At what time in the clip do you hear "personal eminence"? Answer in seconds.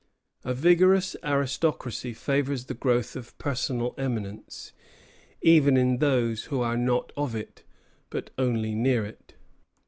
3.37-4.73